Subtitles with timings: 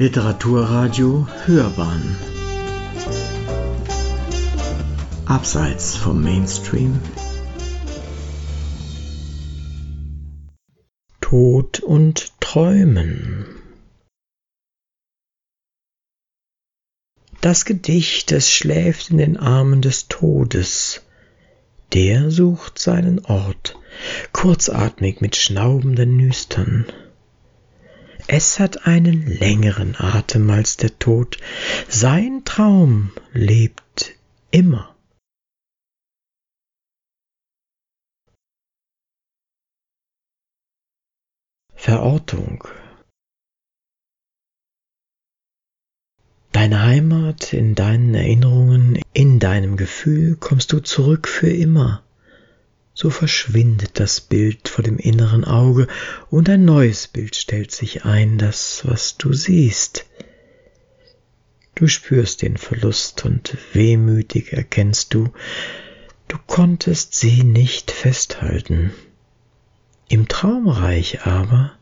[0.00, 2.16] Literaturradio Hörbahn.
[5.26, 7.00] Abseits vom Mainstream.
[11.20, 13.46] Tod und Träumen.
[17.40, 21.02] Das Gedicht, es schläft in den Armen des Todes,
[21.92, 23.76] der sucht seinen Ort,
[24.30, 26.86] kurzatmig mit schnaubenden Nüstern.
[28.30, 31.38] Es hat einen längeren Atem als der Tod,
[31.88, 34.16] sein Traum lebt
[34.50, 34.94] immer.
[41.74, 42.68] Verortung
[46.52, 52.02] Deine Heimat in deinen Erinnerungen, in deinem Gefühl kommst du zurück für immer.
[53.00, 55.86] So verschwindet das Bild vor dem inneren Auge
[56.30, 60.04] und ein neues Bild stellt sich ein, das, was du siehst.
[61.76, 65.32] Du spürst den Verlust und wehmütig erkennst du,
[66.26, 68.90] du konntest sie nicht festhalten.
[70.08, 71.78] Im Traumreich aber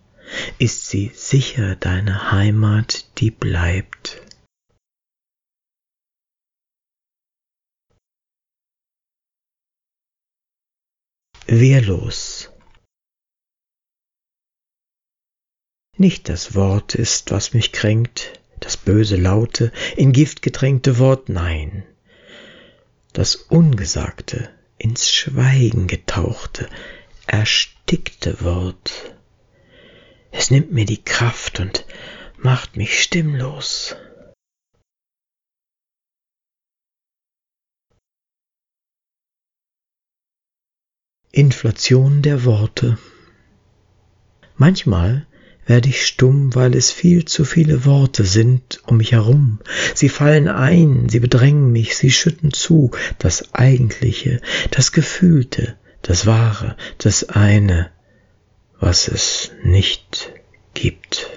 [0.58, 4.20] ist sie sicher deine Heimat, die bleibt.
[11.46, 12.50] Wehrlos.
[15.96, 21.84] Nicht das Wort ist, was mich kränkt, das böse laute, in Gift getränkte Wort, nein,
[23.12, 26.68] das Ungesagte, ins Schweigen getauchte,
[27.26, 29.14] erstickte Wort.
[30.32, 31.86] Es nimmt mir die Kraft und
[32.36, 33.96] macht mich stimmlos.
[41.36, 42.96] Inflation der Worte.
[44.56, 45.26] Manchmal
[45.66, 49.60] werde ich stumm, weil es viel zu viele Worte sind um mich herum.
[49.94, 56.74] Sie fallen ein, sie bedrängen mich, sie schütten zu, das Eigentliche, das Gefühlte, das Wahre,
[56.96, 57.90] das eine,
[58.80, 60.32] was es nicht
[60.72, 61.28] gibt.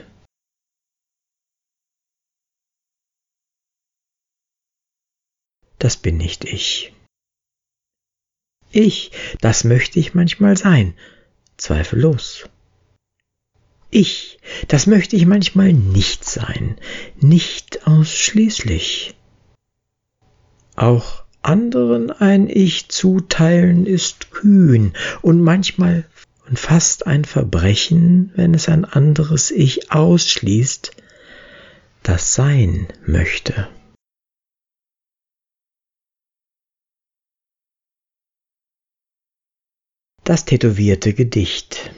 [5.77, 6.93] Das bin nicht ich.
[8.71, 10.93] Ich, das möchte ich manchmal sein,
[11.57, 12.47] zweifellos.
[13.89, 16.77] Ich, das möchte ich manchmal nicht sein,
[17.19, 19.15] nicht ausschließlich.
[20.75, 26.05] Auch anderen ein Ich zuteilen ist kühn und manchmal
[26.47, 30.91] und fast ein Verbrechen, wenn es ein anderes Ich ausschließt,
[32.03, 33.67] das sein möchte.
[40.29, 41.89] Das tätowierte Gedicht.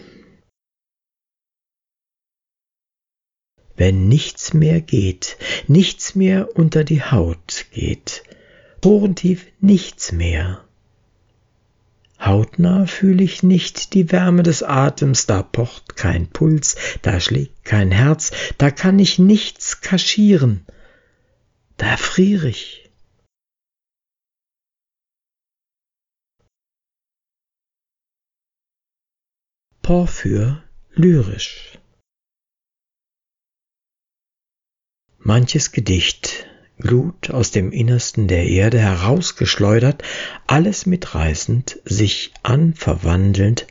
[3.76, 5.36] Wenn nichts mehr geht,
[5.68, 8.24] nichts mehr unter die Haut geht,
[8.80, 10.64] porentief nichts mehr.
[12.22, 17.92] Hautnah fühle ich nicht die Wärme des Atems, da pocht kein Puls, da schlägt kein
[17.92, 20.66] Herz, da kann ich nichts kaschieren,
[21.76, 22.91] da erfriere ich.
[29.92, 30.64] Porphyr
[30.94, 31.78] lyrisch.
[35.20, 36.48] Manches Gedicht,
[36.80, 40.02] Glut aus dem Innersten der Erde herausgeschleudert,
[40.48, 43.68] alles mitreißend, sich anverwandelnd,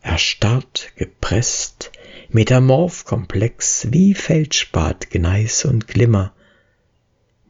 [0.00, 1.92] erstarrt, gepresst,
[2.30, 6.34] metamorph komplex wie Feldspat, Gneis und Glimmer,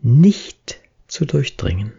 [0.03, 1.93] nicht zu durchdringen.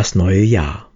[0.00, 0.90] Das neue Jahr.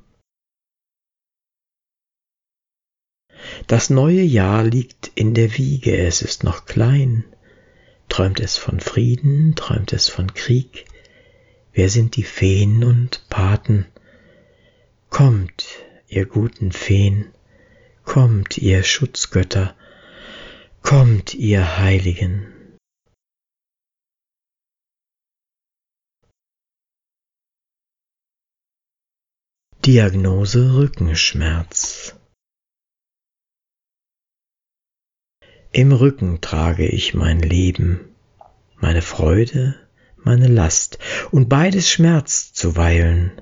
[3.67, 7.23] Das neue Jahr liegt in der Wiege, es ist noch klein.
[8.09, 10.87] Träumt es von Frieden, träumt es von Krieg?
[11.75, 13.85] Wer sind die Feen und Paten?
[15.11, 15.67] Kommt,
[16.09, 17.27] ihr guten Feen,
[18.05, 19.77] kommt, ihr Schutzgötter,
[20.81, 22.54] kommt, ihr Heiligen.
[29.87, 32.15] Diagnose Rückenschmerz.
[35.73, 38.01] Im Rücken trage ich mein Leben,
[38.77, 39.75] meine Freude,
[40.17, 40.99] meine Last,
[41.33, 43.33] und beides schmerzt zuweilen.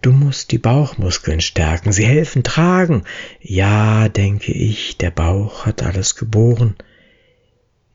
[0.00, 3.02] Du musst die Bauchmuskeln stärken, sie helfen tragen.
[3.40, 6.76] Ja, denke ich, der Bauch hat alles geboren.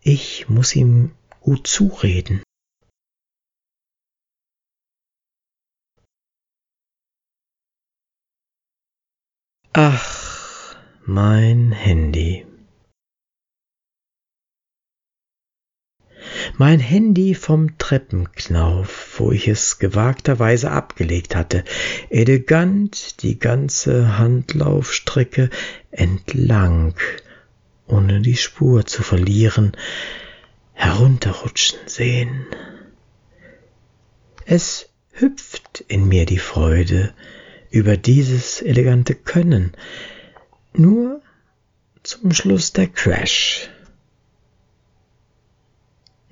[0.02, 2.42] Ich muss ihm gut zureden.
[11.06, 12.46] Mein Handy.
[16.58, 21.64] Mein Handy vom Treppenknauf, wo ich es gewagterweise abgelegt hatte,
[22.10, 25.50] elegant die ganze Handlaufstrecke
[25.90, 26.94] entlang,
[27.88, 29.72] ohne die Spur zu verlieren,
[30.74, 32.46] herunterrutschen sehen.
[34.46, 37.14] Es hüpft in mir die Freude
[37.72, 39.74] über dieses elegante Können,
[40.74, 41.22] nur
[42.04, 43.70] zum Schluss der Crash.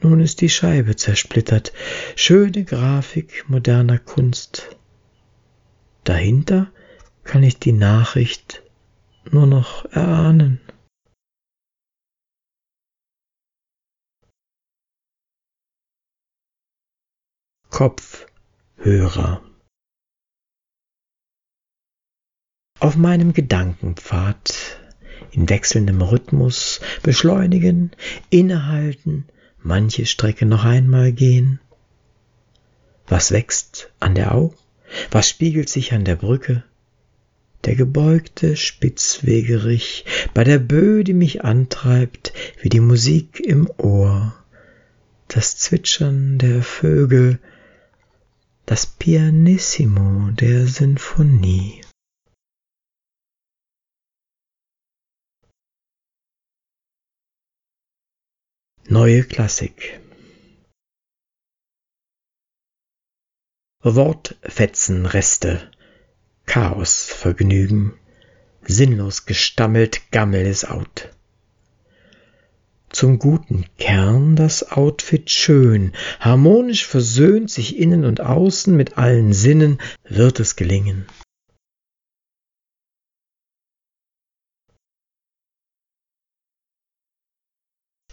[0.01, 1.73] Nun ist die Scheibe zersplittert,
[2.15, 4.77] schöne Grafik moderner Kunst.
[6.05, 6.71] Dahinter
[7.23, 8.63] kann ich die Nachricht
[9.29, 10.61] nur noch erahnen.
[17.69, 19.48] Kopfhörer.
[22.81, 24.79] Auf meinem Gedankenpfad
[25.31, 27.91] in wechselndem Rhythmus beschleunigen,
[28.29, 29.25] innehalten,
[29.61, 31.59] manche Strecke noch einmal gehen.
[33.07, 34.53] Was wächst an der Au?
[35.11, 36.63] Was spiegelt sich an der Brücke?
[37.65, 42.31] Der gebeugte Spitzwegerich bei der Böe, die mich antreibt,
[42.61, 44.33] wie die Musik im Ohr,
[45.27, 47.39] das Zwitschern der Vögel,
[48.65, 51.81] das Pianissimo der Sinfonie.
[58.91, 59.99] Neue Klassik.
[63.83, 65.69] Wortfetzenreste,
[66.47, 67.93] Chaosvergnügen,
[68.63, 71.09] sinnlos gestammelt, Gammel ist out.
[72.89, 79.79] Zum guten Kern das Outfit schön, harmonisch versöhnt sich innen und außen mit allen Sinnen,
[80.03, 81.05] wird es gelingen.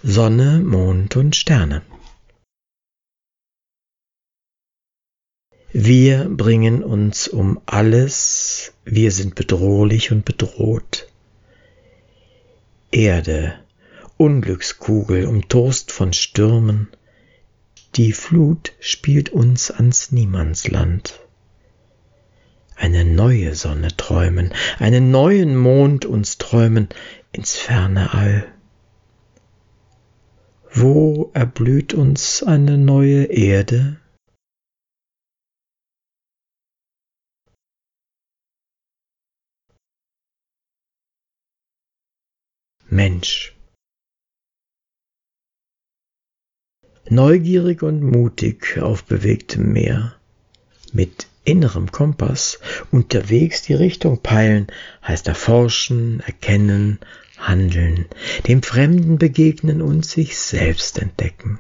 [0.08, 1.82] Sonne, Mond und Sterne.
[5.72, 11.08] Wir bringen uns um alles, wir sind bedrohlich und bedroht.
[12.92, 13.54] Erde,
[14.16, 16.86] Unglückskugel umtost von Stürmen,
[17.96, 21.18] die Flut spielt uns ans Niemandsland.
[22.76, 26.90] Eine neue Sonne träumen, einen neuen Mond uns träumen
[27.32, 28.46] ins ferne All.
[30.78, 33.98] Wo erblüht uns eine neue Erde?
[42.88, 43.56] Mensch.
[47.08, 50.14] neugierig und mutig auf bewegtem Meer.
[50.92, 52.58] Mit innerem Kompass
[52.90, 54.66] unterwegs die Richtung peilen,
[55.06, 56.98] heißt erforschen, erkennen,
[57.38, 58.06] handeln,
[58.46, 61.58] dem Fremden begegnen und sich selbst entdecken.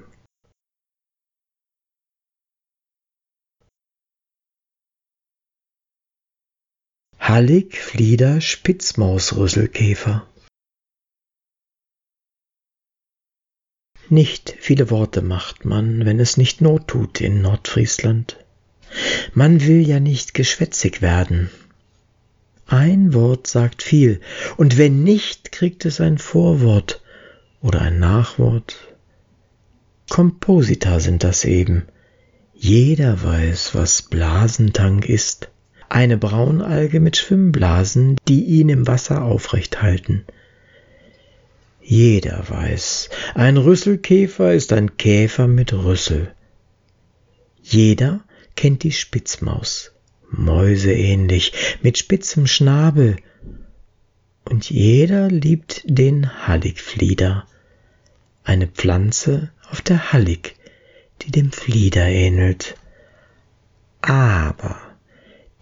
[7.18, 10.26] Hallig, Flieder, Spitzmausrüsselkäfer.
[14.08, 18.36] Nicht viele Worte macht man, wenn es nicht Not tut in Nordfriesland.
[19.34, 21.50] Man will ja nicht geschwätzig werden.
[22.66, 24.20] Ein Wort sagt viel,
[24.56, 27.00] und wenn nicht, kriegt es ein Vorwort
[27.62, 28.76] oder ein Nachwort.
[30.08, 31.86] Komposita sind das eben.
[32.54, 35.50] Jeder weiß, was Blasentank ist.
[35.88, 40.24] Eine Braunalge mit Schwimmblasen, die ihn im Wasser aufrecht halten.
[41.80, 46.32] Jeder weiß, ein Rüsselkäfer ist ein Käfer mit Rüssel.
[47.62, 48.24] Jeder
[48.56, 49.92] kennt die Spitzmaus,
[50.30, 51.52] mäuseähnlich,
[51.82, 53.16] mit spitzem Schnabel.
[54.44, 57.46] Und jeder liebt den Halligflieder,
[58.44, 60.54] eine Pflanze auf der Hallig,
[61.22, 62.76] die dem Flieder ähnelt.
[64.02, 64.80] Aber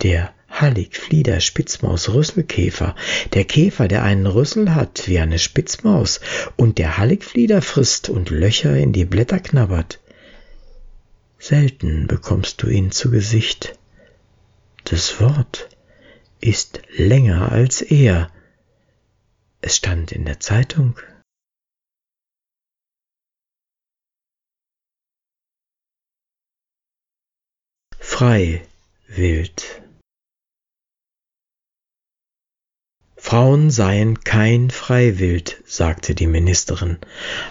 [0.03, 2.95] der Hallig, Flieder, Spitzmaus, Rüsselkäfer.
[3.33, 6.21] Der Käfer, der einen Rüssel hat wie eine Spitzmaus
[6.57, 9.99] und der Halligflieder frisst und Löcher in die Blätter knabbert.
[11.41, 13.77] Selten bekommst du ihn zu Gesicht.
[14.95, 15.77] Das Wort
[16.39, 18.31] ist länger als er.
[19.61, 21.01] Es stand in der Zeitung.
[27.99, 28.65] Frei
[29.09, 29.83] wild.
[33.17, 36.99] Frauen seien kein Freiwild, sagte die Ministerin,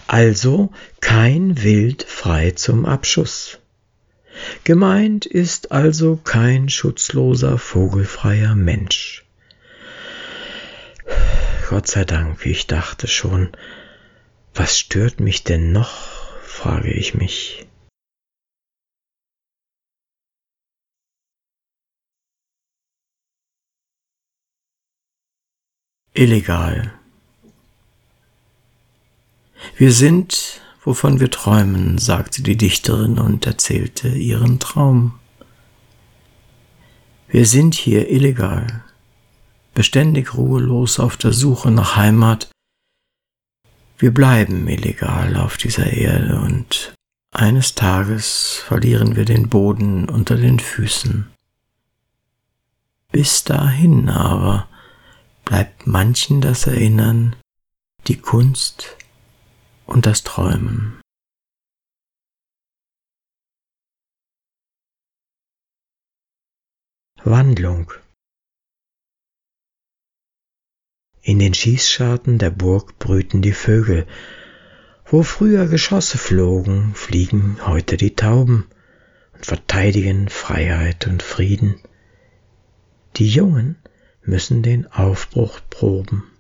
[0.08, 0.72] also
[1.02, 3.60] kein Wild frei zum Abschuss.
[4.64, 9.26] Gemeint ist also kein schutzloser, vogelfreier Mensch.
[11.70, 13.52] Gott sei Dank, wie ich dachte schon.
[14.54, 17.68] Was stört mich denn noch, frage ich mich.
[26.14, 26.94] Illegal.
[29.78, 35.20] Wir sind, wovon wir träumen, sagte die Dichterin und erzählte ihren Traum.
[37.28, 38.84] Wir sind hier illegal,
[39.74, 42.50] beständig ruhelos auf der Suche nach Heimat.
[43.98, 46.94] Wir bleiben illegal auf dieser Erde und
[47.32, 51.28] eines Tages verlieren wir den Boden unter den Füßen.
[53.12, 54.68] Bis dahin aber
[55.46, 57.36] bleibt manchen das Erinnern,
[58.08, 58.98] die Kunst
[59.86, 61.00] und das Träumen.
[67.24, 67.94] Wandlung
[71.22, 74.06] In den Schießscharten der Burg brüten die Vögel.
[75.06, 78.68] Wo früher Geschosse flogen, fliegen heute die Tauben
[79.34, 81.80] und verteidigen Freiheit und Frieden.
[83.16, 83.78] Die Jungen
[84.24, 86.33] müssen den Aufbruch proben.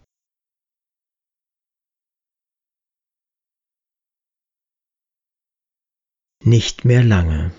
[6.45, 7.51] Nicht mehr lange.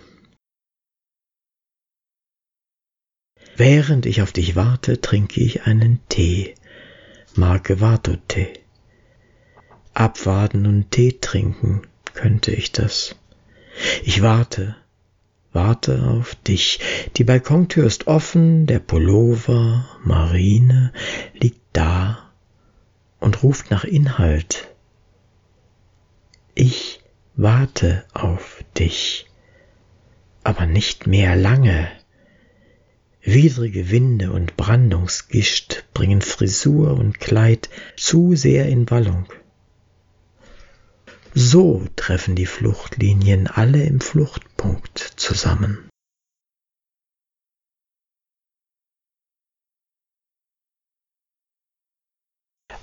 [3.56, 6.54] Während ich auf dich warte, trinke ich einen Tee.
[7.34, 8.60] Marke Vato-Tee.
[9.94, 13.16] Abwarten und Tee trinken könnte ich das.
[14.02, 14.76] Ich warte,
[15.54, 16.78] warte auf dich.
[17.16, 20.92] Die Balkontür ist offen, der Pullover, Marine,
[21.32, 22.30] liegt da
[23.18, 24.68] und ruft nach Inhalt.
[26.54, 26.93] Ich
[27.36, 29.26] warte auf dich,
[30.42, 31.90] aber nicht mehr lange.
[33.22, 39.32] Widrige Winde und Brandungsgischt bringen Frisur und Kleid zu sehr in Wallung.
[41.34, 45.88] So treffen die Fluchtlinien alle im Fluchtpunkt zusammen.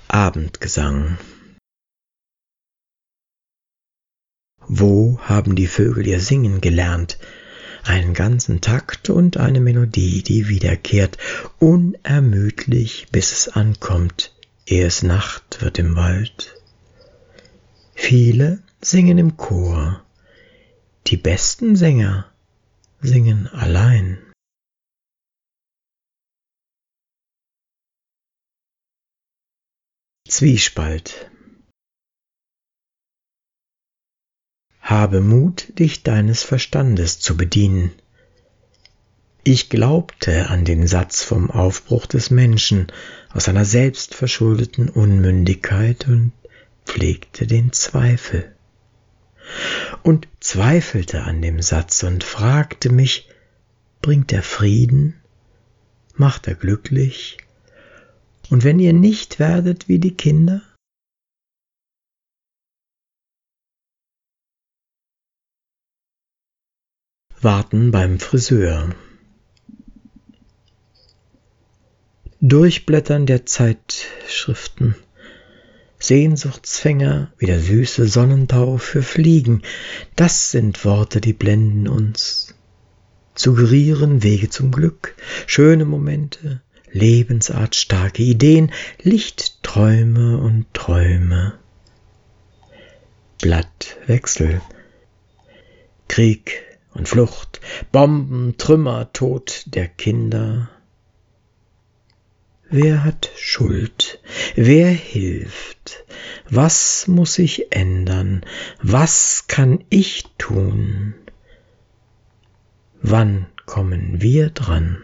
[0.08, 1.16] Abendgesang
[4.68, 7.18] Wo haben die Vögel ihr Singen gelernt?
[7.84, 11.18] einen ganzen Takt und eine Melodie, die wiederkehrt,
[11.58, 14.34] unermüdlich, bis es ankommt,
[14.66, 16.54] ehe es Nacht wird im Wald.
[17.94, 20.04] Viele singen im Chor,
[21.08, 22.32] die besten Sänger
[23.00, 24.18] singen allein.
[30.28, 31.31] Zwiespalt
[34.82, 37.92] Habe Mut, dich deines Verstandes zu bedienen.
[39.44, 42.88] Ich glaubte an den Satz vom Aufbruch des Menschen
[43.32, 46.32] aus seiner selbstverschuldeten Unmündigkeit und
[46.84, 48.52] pflegte den Zweifel.
[50.02, 53.28] Und zweifelte an dem Satz und fragte mich,
[54.00, 55.14] bringt er Frieden?
[56.14, 57.38] Macht er glücklich?
[58.50, 60.60] Und wenn ihr nicht werdet wie die Kinder?
[67.42, 68.94] Warten beim Friseur.
[72.40, 74.94] Durchblättern der Zeitschriften.
[75.98, 79.62] Sehnsuchtsfänger wie der süße Sonnentau für Fliegen.
[80.14, 82.54] Das sind Worte, die blenden uns.
[83.34, 85.16] Suggerieren Wege zum Glück,
[85.48, 86.60] schöne Momente,
[86.92, 88.70] Lebensart, starke Ideen,
[89.02, 91.54] Lichtträume und Träume.
[93.40, 94.60] Blattwechsel.
[96.06, 100.70] Krieg, und Flucht, Bomben, Trümmer, Tod der Kinder.
[102.68, 104.20] Wer hat Schuld?
[104.54, 106.04] Wer hilft?
[106.48, 108.44] Was muss sich ändern?
[108.82, 111.14] Was kann ich tun?
[113.02, 115.02] Wann kommen wir dran?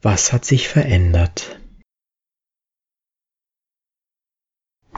[0.00, 1.58] Was hat sich verändert?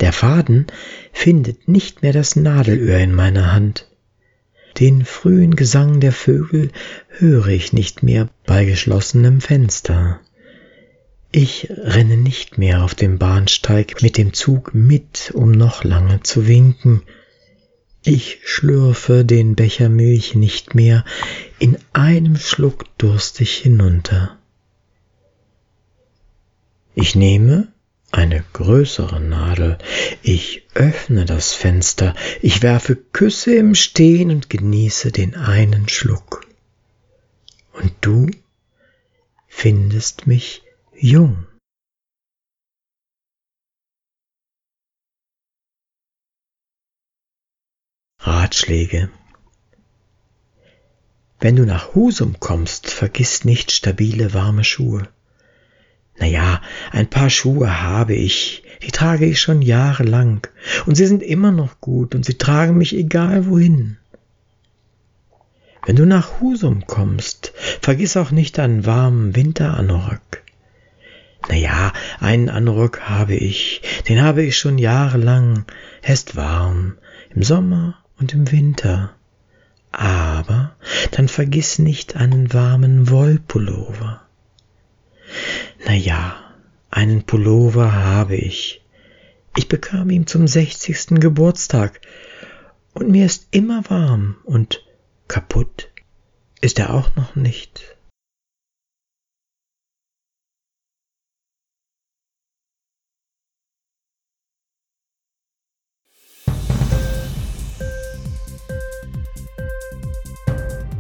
[0.01, 0.67] Der Faden
[1.13, 3.87] findet nicht mehr das Nadelöhr in meiner Hand.
[4.79, 6.71] Den frühen Gesang der Vögel
[7.09, 10.21] höre ich nicht mehr bei geschlossenem Fenster.
[11.33, 16.49] Ich renne nicht mehr auf dem Bahnsteig mit dem Zug mit, um noch lange zu
[16.49, 17.03] winken.
[18.03, 21.05] Ich schlürfe den Becher Milch nicht mehr
[21.59, 24.39] in einem Schluck durstig hinunter.
[26.95, 27.69] Ich nehme
[28.13, 29.79] eine größere Nadel.
[30.23, 36.47] Ich öffne das Fenster, ich werfe Küsse im Stehen und genieße den einen Schluck.
[37.73, 38.31] Und du
[39.47, 40.63] findest mich
[40.95, 41.47] jung.
[48.23, 49.11] Ratschläge
[51.39, 55.09] Wenn du nach Husum kommst, vergiss nicht stabile warme Schuhe.
[56.21, 56.61] Naja,
[56.93, 60.47] ein paar Schuhe habe ich, die trage ich schon jahrelang,
[60.85, 63.97] und sie sind immer noch gut, und sie tragen mich egal wohin.
[65.87, 70.43] Wenn du nach Husum kommst, vergiss auch nicht deinen warmen Winteranorak.
[71.49, 75.65] Naja, einen Anorak habe ich, den habe ich schon jahrelang,
[76.03, 76.99] er ist warm,
[77.35, 79.15] im Sommer und im Winter.
[79.91, 80.77] Aber
[81.13, 84.21] dann vergiss nicht einen warmen Wollpullover.
[85.91, 86.37] Na ja,
[86.93, 88.81] einen Pullover habe ich.
[89.57, 92.01] Ich bekam ihn zum sechzigsten Geburtstag
[92.95, 94.87] und mir ist immer warm und
[95.27, 95.91] kaputt
[96.61, 97.97] ist er auch noch nicht.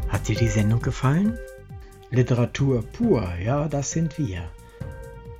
[0.08, 1.38] Hat dir die Sendung gefallen?
[2.10, 4.50] Literatur pur, ja, das sind wir.